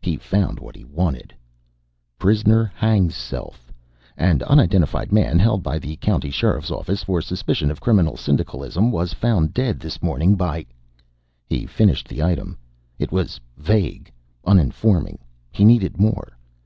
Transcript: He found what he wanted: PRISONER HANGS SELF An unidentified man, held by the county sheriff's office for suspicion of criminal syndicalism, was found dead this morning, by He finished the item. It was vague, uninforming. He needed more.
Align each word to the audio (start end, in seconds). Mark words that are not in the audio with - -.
He 0.00 0.16
found 0.16 0.60
what 0.60 0.76
he 0.76 0.82
wanted: 0.86 1.34
PRISONER 2.18 2.72
HANGS 2.74 3.14
SELF 3.14 3.70
An 4.16 4.40
unidentified 4.44 5.12
man, 5.12 5.38
held 5.38 5.62
by 5.62 5.78
the 5.78 5.96
county 5.96 6.30
sheriff's 6.30 6.70
office 6.70 7.02
for 7.02 7.20
suspicion 7.20 7.70
of 7.70 7.82
criminal 7.82 8.16
syndicalism, 8.16 8.90
was 8.90 9.12
found 9.12 9.52
dead 9.52 9.80
this 9.80 10.02
morning, 10.02 10.36
by 10.36 10.64
He 11.50 11.66
finished 11.66 12.08
the 12.08 12.22
item. 12.22 12.56
It 12.98 13.12
was 13.12 13.38
vague, 13.58 14.10
uninforming. 14.46 15.18
He 15.52 15.66
needed 15.66 16.00
more. 16.00 16.34